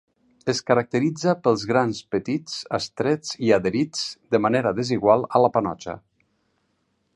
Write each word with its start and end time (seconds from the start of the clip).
Es 0.51 0.59
caracteritza 0.69 1.33
pels 1.47 1.65
grans 1.71 1.99
petits, 2.15 2.55
estrets 2.79 3.37
i 3.49 3.53
adherits 3.59 4.03
de 4.37 4.43
manera 4.47 4.75
desigual 4.81 5.29
a 5.41 5.45
la 5.47 5.55
panotxa. 5.59 5.99